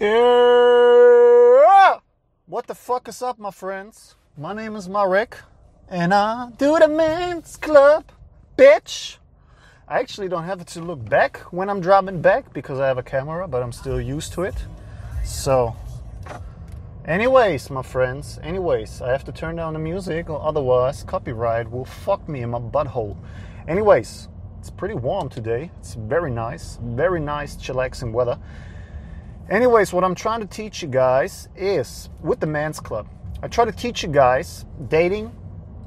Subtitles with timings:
[0.00, 1.98] Yeah!
[2.46, 4.14] What the fuck is up, my friends?
[4.34, 5.36] My name is Marek,
[5.90, 8.06] and I do the men's club,
[8.56, 9.18] bitch.
[9.86, 13.02] I actually don't have to look back when I'm driving back because I have a
[13.02, 14.54] camera, but I'm still used to it.
[15.22, 15.76] So,
[17.04, 21.84] anyways, my friends, anyways, I have to turn down the music or otherwise copyright will
[21.84, 23.18] fuck me in my butthole.
[23.68, 24.28] Anyways,
[24.60, 25.70] it's pretty warm today.
[25.78, 28.38] It's very nice, very nice, chillaxing weather.
[29.50, 33.08] Anyways, what I'm trying to teach you guys is with the Man's Club.
[33.42, 35.32] I try to teach you guys dating,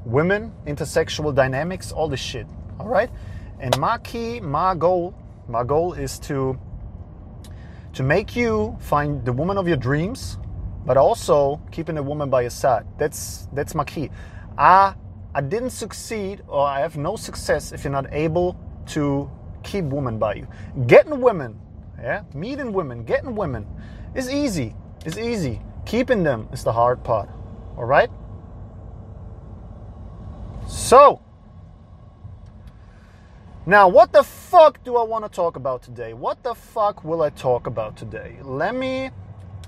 [0.04, 2.46] women, intersexual dynamics, all this shit.
[2.78, 3.08] All right?
[3.60, 5.14] And my key, my goal,
[5.48, 6.60] my goal is to
[7.94, 10.36] to make you find the woman of your dreams,
[10.84, 12.84] but also keeping a woman by your side.
[12.98, 14.10] That's that's my key.
[14.58, 14.94] I
[15.34, 19.30] I didn't succeed or I have no success if you're not able to
[19.62, 20.46] keep women by you.
[20.86, 21.58] Getting women
[21.98, 23.66] yeah, meeting women, getting women
[24.14, 24.74] is easy.
[25.04, 25.60] It's easy.
[25.86, 27.28] Keeping them is the hard part.
[27.76, 28.10] All right?
[30.66, 31.20] So,
[33.66, 36.14] now what the fuck do I want to talk about today?
[36.14, 38.38] What the fuck will I talk about today?
[38.42, 39.10] Let me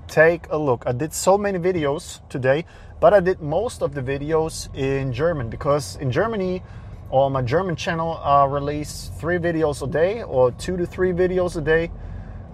[0.08, 0.84] take a look.
[0.86, 2.64] I did so many videos today,
[3.00, 6.62] but I did most of the videos in German because in Germany,
[7.10, 11.56] on my German channel, I release three videos a day or two to three videos
[11.56, 11.90] a day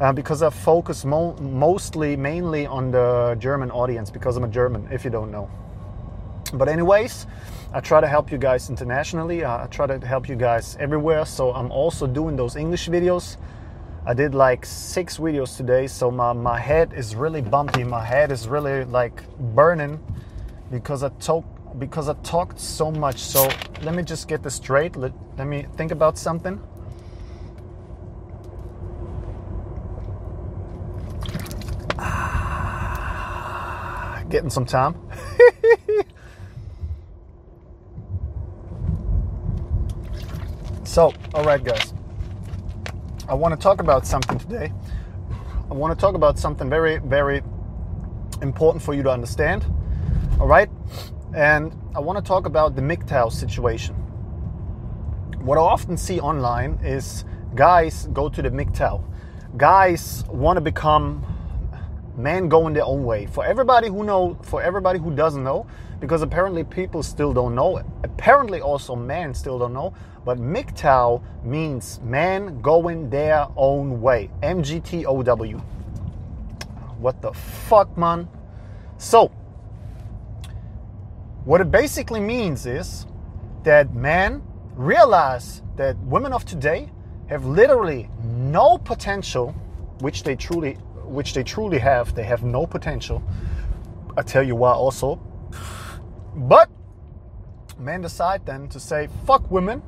[0.02, 4.88] uh, because I focus mo- mostly, mainly on the German audience because I'm a German,
[4.90, 5.48] if you don't know.
[6.52, 7.26] But, anyways,
[7.72, 9.44] I try to help you guys internationally.
[9.44, 11.24] I try to help you guys everywhere.
[11.24, 13.36] So, I'm also doing those English videos.
[14.04, 17.84] I did like six videos today, so my, my head is really bumpy.
[17.84, 19.22] My head is really like
[19.54, 20.00] burning
[20.72, 21.44] because I talk
[21.78, 23.18] because I talked so much.
[23.18, 23.48] So
[23.82, 24.96] let me just get this straight.
[24.96, 26.60] Let, let me think about something.
[34.32, 34.96] Getting some time.
[40.84, 41.94] so, all right, guys.
[43.28, 44.72] I want to talk about something today.
[45.70, 47.42] I want to talk about something very, very
[48.40, 49.66] important for you to understand.
[50.40, 50.70] All right?
[51.34, 53.94] And I want to talk about the MGTOW situation.
[55.40, 59.04] What I often see online is guys go to the MGTOW.
[59.58, 61.22] Guys want to become
[62.16, 63.26] men going their own way.
[63.26, 65.66] For everybody who know, for everybody who doesn't know,
[66.00, 67.82] because apparently people still don't know.
[68.02, 69.94] Apparently also men still don't know.
[70.24, 74.30] But MGTOW means man going their own way.
[74.42, 75.58] M-G-T-O-W.
[76.98, 78.28] What the fuck, man?
[78.98, 79.28] So,
[81.44, 83.06] what it basically means is
[83.64, 84.42] that men
[84.76, 86.90] realize that women of today
[87.26, 89.50] have literally no potential,
[90.00, 90.78] which they truly
[91.12, 93.22] which they truly have, they have no potential.
[94.16, 95.16] I tell you why also.
[96.34, 96.70] But
[97.78, 99.82] men decide then to say, fuck women.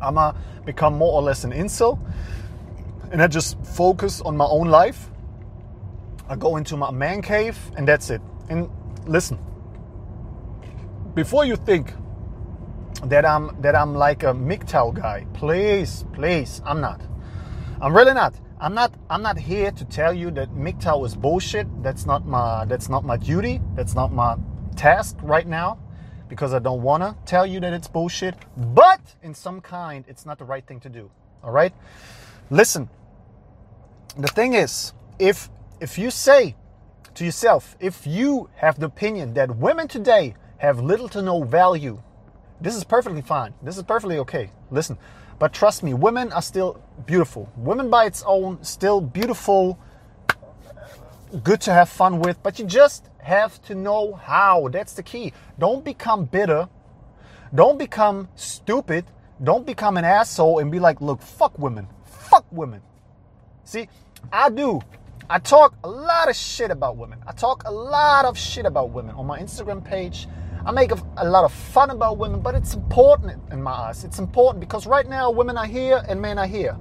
[0.00, 0.32] I'ma
[0.64, 1.98] become more or less an incel.
[3.12, 5.10] And I just focus on my own life.
[6.28, 8.20] I go into my man cave and that's it.
[8.48, 8.70] And
[9.06, 9.38] listen,
[11.14, 11.92] before you think
[13.04, 17.00] that I'm that I'm like a MGTOW guy, please, please, I'm not.
[17.80, 18.34] I'm really not.
[18.64, 21.66] I'm not I'm not here to tell you that MGTOW is bullshit.
[21.82, 23.60] That's not my that's not my duty.
[23.74, 24.36] That's not my
[24.74, 25.78] task right now
[26.30, 30.24] because I don't want to tell you that it's bullshit, but in some kind it's
[30.24, 31.10] not the right thing to do.
[31.42, 31.74] All right?
[32.48, 32.88] Listen.
[34.16, 36.56] The thing is, if if you say
[37.16, 42.00] to yourself, if you have the opinion that women today have little to no value,
[42.62, 43.52] this is perfectly fine.
[43.62, 44.52] This is perfectly okay.
[44.70, 44.96] Listen,
[45.38, 47.50] but trust me, women are still beautiful.
[47.56, 49.78] Women by its own, still beautiful,
[51.42, 54.68] good to have fun with, but you just have to know how.
[54.68, 55.32] That's the key.
[55.58, 56.68] Don't become bitter.
[57.54, 59.04] Don't become stupid.
[59.42, 61.88] Don't become an asshole and be like, look, fuck women.
[62.04, 62.82] Fuck women.
[63.64, 63.88] See,
[64.32, 64.80] I do.
[65.28, 67.18] I talk a lot of shit about women.
[67.26, 70.28] I talk a lot of shit about women on my Instagram page.
[70.66, 74.04] I make a, a, lot of fun about women, but it's important in my eyes.
[74.04, 76.76] It's important because right now women are here and men are here.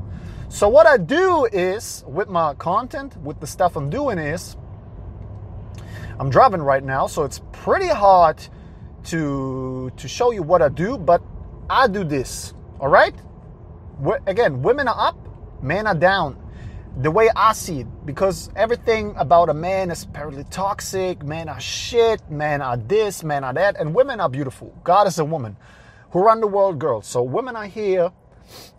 [0.47, 4.55] So what I do is with my content, with the stuff I'm doing is
[6.19, 8.37] I'm driving right now, so it's pretty hard
[9.05, 11.21] to to show you what I do, but
[11.69, 12.53] I do this.
[12.79, 13.15] All right?
[14.27, 15.17] Again, women are up,
[15.61, 16.37] men are down
[16.97, 21.59] the way I see it, because everything about a man is apparently toxic, men are
[21.59, 24.77] shit, men are this, men are that, and women are beautiful.
[24.83, 25.57] God is a woman
[26.11, 27.07] who run the world, girls.
[27.07, 28.11] So women are here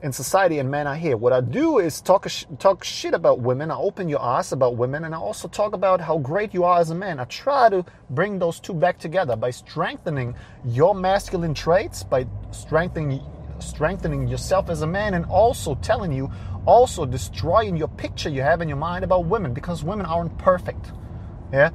[0.03, 1.17] in society and men are here.
[1.17, 2.29] What I do is talk
[2.61, 3.73] talk shit about women.
[3.73, 6.79] I open your eyes about women, and I also talk about how great you are
[6.79, 7.19] as a man.
[7.19, 13.21] I try to bring those two back together by strengthening your masculine traits, by strengthening
[13.59, 16.31] strengthening yourself as a man, and also telling you,
[16.67, 20.93] also destroying your picture you have in your mind about women because women aren't perfect.
[21.53, 21.71] Yeah.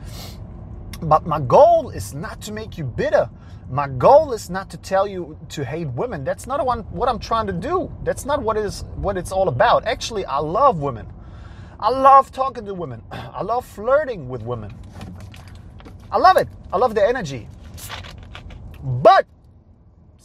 [1.02, 3.30] But my goal is not to make you bitter.
[3.70, 6.24] My goal is not to tell you to hate women.
[6.24, 7.92] That's not what I'm trying to do.
[8.04, 9.86] That's not what is what it's all about.
[9.86, 11.08] Actually, I love women.
[11.80, 13.04] I love talking to women.
[13.12, 14.74] I love flirting with women.
[16.12, 16.48] I love it.
[16.74, 17.48] I love the energy.
[18.84, 19.28] But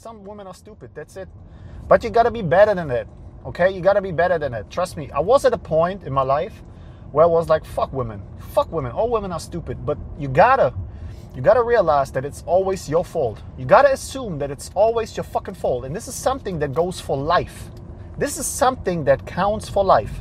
[0.05, 0.91] some women are stupid.
[0.95, 1.31] That's it.
[1.89, 3.07] But you gotta be better than that.
[3.47, 3.71] Okay?
[3.71, 4.71] You gotta be better than that.
[4.71, 5.11] Trust me.
[5.11, 6.63] I was at a point in my life
[7.11, 8.21] where I was like, fuck women.
[8.53, 8.93] Fuck women.
[8.93, 9.87] All women are stupid.
[9.87, 10.75] But you gotta,
[11.35, 13.41] you gotta realize that it's always your fault.
[13.57, 15.87] You gotta assume that it's always your fucking fault.
[15.87, 17.71] And this is something that goes for life.
[18.19, 20.21] This is something that counts for life.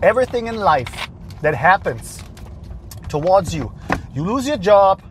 [0.00, 1.08] Everything in life
[1.42, 2.22] that happens
[3.08, 3.72] towards you,
[4.14, 5.02] you lose your job,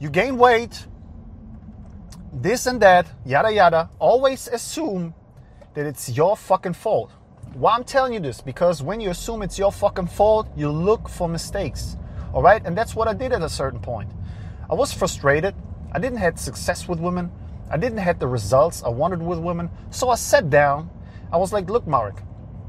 [0.00, 0.86] you gain weight,
[2.32, 5.14] this and that, yada yada, always assume
[5.74, 7.10] that it's your fucking fault.
[7.54, 8.40] Why I'm telling you this?
[8.40, 11.96] Because when you assume it's your fucking fault, you look for mistakes.
[12.34, 12.62] All right?
[12.66, 14.10] And that's what I did at a certain point.
[14.68, 15.54] I was frustrated.
[15.92, 17.32] I didn't have success with women.
[17.70, 19.70] I didn't have the results I wanted with women.
[19.90, 20.90] So I sat down.
[21.32, 22.16] I was like, look, Marek,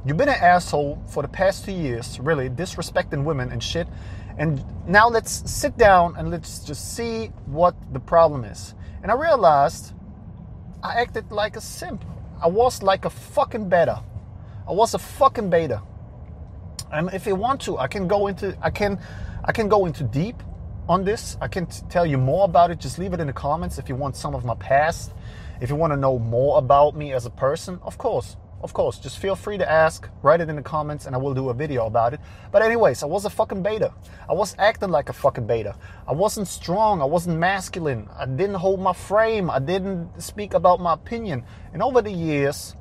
[0.05, 3.87] you've been an asshole for the past two years, really, disrespecting women and shit.
[4.37, 8.75] And now let's sit down and let's just see what the problem is.
[9.01, 9.93] And I realized
[10.83, 12.05] I acted like a simp.
[12.41, 14.03] I was like a fucking beta.
[14.67, 15.81] I was a fucking beta.
[16.91, 18.99] And if you want to, I can go into I can
[19.43, 20.41] I can go into deep
[20.87, 21.37] on this.
[21.41, 22.79] I can t- tell you more about it.
[22.79, 25.13] Just leave it in the comments if you want some of my past.
[25.59, 28.37] If you want to know more about me as a person, of course.
[28.63, 31.35] Of course, just feel free to ask, write it in the comments, and I will
[31.35, 32.19] do a video about it.
[32.51, 33.93] But, anyways, I was a fucking beta.
[34.27, 35.75] I was acting like a fucking beta.
[36.07, 37.01] I wasn't strong.
[37.01, 38.09] I wasn't masculine.
[38.17, 39.51] I didn't hold my frame.
[39.51, 41.43] I didn't speak about my opinion.
[41.71, 42.75] And over the years,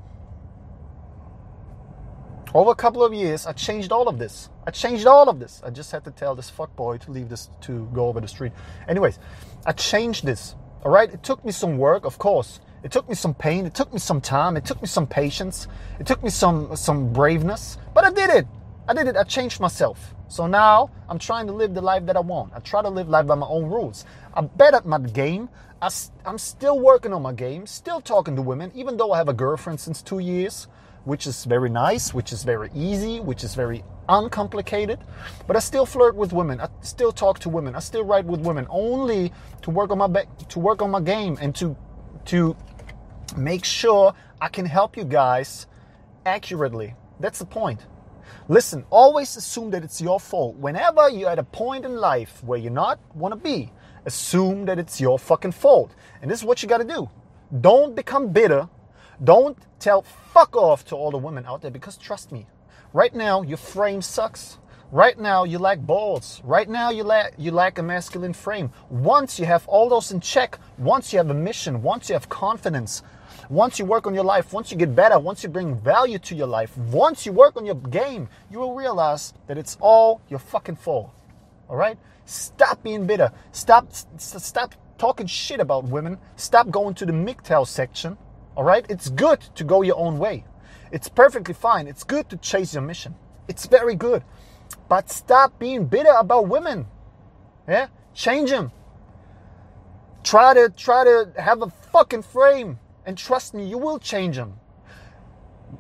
[2.54, 4.48] over a couple of years, I changed all of this.
[4.66, 5.60] I changed all of this.
[5.62, 8.52] I just had to tell this fuckboy to leave this to go over the street.
[8.88, 9.18] Anyways,
[9.66, 10.54] I changed this.
[10.82, 12.60] All right, it took me some work, of course.
[12.82, 13.66] It took me some pain.
[13.66, 14.56] It took me some time.
[14.56, 15.68] It took me some patience.
[15.98, 17.78] It took me some some braveness.
[17.94, 18.46] But I did it.
[18.88, 19.16] I did it.
[19.16, 20.14] I changed myself.
[20.28, 22.52] So now I'm trying to live the life that I want.
[22.54, 24.04] I try to live life by my own rules.
[24.34, 25.48] I'm better at my game.
[25.80, 25.90] I,
[26.24, 27.66] am still working on my game.
[27.66, 30.68] Still talking to women, even though I have a girlfriend since two years,
[31.04, 34.98] which is very nice, which is very easy, which is very uncomplicated.
[35.46, 36.60] But I still flirt with women.
[36.60, 37.74] I still talk to women.
[37.74, 39.32] I still write with women, only
[39.62, 41.76] to work on my to work on my game and to
[42.26, 42.56] to
[43.36, 45.66] make sure I can help you guys
[46.24, 46.94] accurately.
[47.20, 47.86] That's the point.
[48.48, 50.56] Listen, always assume that it's your fault.
[50.56, 53.72] Whenever you're at a point in life where you're not want to be,
[54.04, 55.94] assume that it's your fucking fault.
[56.22, 57.10] And this is what you got to do.
[57.60, 58.68] Don't become bitter.
[59.22, 62.46] Don't tell fuck off to all the women out there because trust me,
[62.92, 64.58] right now your frame sucks.
[64.92, 66.40] Right now you lack balls.
[66.44, 68.70] Right now you lack you lack a masculine frame.
[68.88, 72.28] Once you have all those in check, once you have a mission, once you have
[72.28, 73.02] confidence,
[73.50, 76.36] once you work on your life, once you get better, once you bring value to
[76.36, 80.38] your life, once you work on your game, you will realize that it's all your
[80.38, 81.12] fucking fault.
[81.68, 81.98] All right?
[82.24, 83.32] Stop being bitter.
[83.50, 83.88] Stop
[84.18, 86.16] stop talking shit about women.
[86.36, 88.16] Stop going to the MGTOW section.
[88.56, 88.86] All right?
[88.88, 90.44] It's good to go your own way.
[90.92, 91.88] It's perfectly fine.
[91.88, 93.16] It's good to chase your mission.
[93.48, 94.22] It's very good.
[94.88, 96.86] But stop being bitter about women.
[97.68, 97.88] Yeah?
[98.14, 98.72] Change them.
[100.22, 102.78] Try to try to have a fucking frame.
[103.04, 104.58] And trust me, you will change them.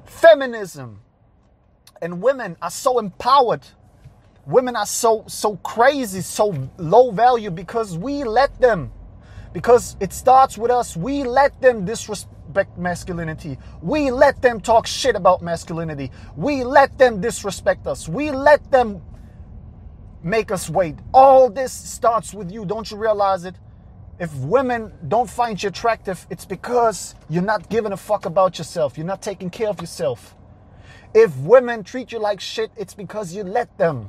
[0.04, 1.00] Feminism
[2.00, 3.62] and women are so empowered.
[4.46, 8.92] Women are so so crazy, so low value because we let them.
[9.52, 10.96] Because it starts with us.
[10.96, 11.84] We let them
[12.56, 13.58] disrespect masculinity.
[13.82, 16.10] We let them talk shit about masculinity.
[16.36, 18.08] We let them disrespect us.
[18.08, 19.02] We let them
[20.22, 20.96] make us wait.
[21.12, 22.64] All this starts with you.
[22.64, 23.56] Don't you realize it?
[24.18, 28.96] If women don't find you attractive, it's because you're not giving a fuck about yourself.
[28.96, 30.34] You're not taking care of yourself.
[31.12, 34.08] If women treat you like shit, it's because you let them.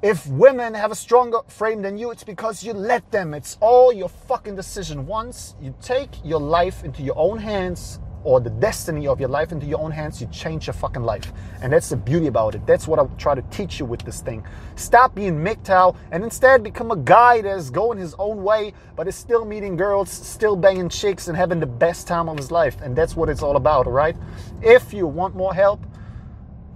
[0.00, 3.34] If women have a stronger frame than you, it's because you let them.
[3.34, 5.06] It's all your fucking decision.
[5.06, 9.52] Once you take your life into your own hands, or the destiny of your life
[9.52, 11.32] into your own hands, you change your fucking life.
[11.62, 12.66] And that's the beauty about it.
[12.66, 14.44] That's what I try to teach you with this thing.
[14.76, 19.16] Stop being MGTOW and instead become a guy that's going his own way, but is
[19.16, 22.76] still meeting girls, still banging chicks, and having the best time of his life.
[22.82, 24.16] And that's what it's all about, right?
[24.62, 25.80] If you want more help,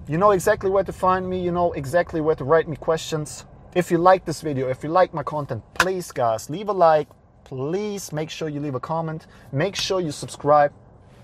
[0.08, 3.44] you know exactly where to find me, you know exactly where to write me questions.
[3.74, 7.08] If you like this video, if you like my content, please, guys, leave a like.
[7.44, 9.26] Please make sure you leave a comment.
[9.52, 10.72] Make sure you subscribe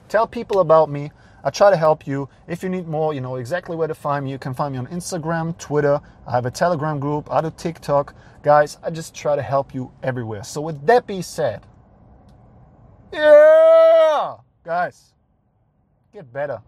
[0.08, 1.12] Tell people about me.
[1.44, 2.28] I try to help you.
[2.46, 4.30] If you need more, you know exactly where to find me.
[4.30, 6.00] You can find me on Instagram, Twitter.
[6.26, 7.30] I have a Telegram group.
[7.30, 8.14] I do TikTok.
[8.42, 10.44] Guys, I just try to help you everywhere.
[10.44, 11.62] So, with that being said,
[13.12, 15.12] yeah, guys,
[16.12, 16.60] get better.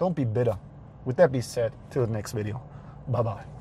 [0.00, 0.58] Don't be bitter.
[1.04, 2.60] With that being said, till the next video.
[3.08, 3.57] Bye bye.